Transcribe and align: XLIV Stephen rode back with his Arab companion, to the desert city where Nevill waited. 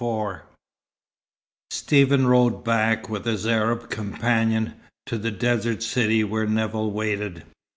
XLIV 0.01 0.41
Stephen 1.69 2.25
rode 2.25 2.63
back 2.65 3.07
with 3.07 3.25
his 3.25 3.45
Arab 3.45 3.91
companion, 3.91 4.73
to 5.05 5.19
the 5.19 5.29
desert 5.29 5.83
city 5.83 6.23
where 6.23 6.47
Nevill 6.47 6.89
waited. 6.89 7.43